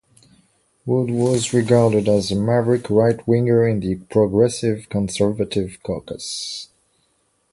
[0.83, 6.69] Wood was regarded as a maverick right-winger in the Progressive Conservative caucus.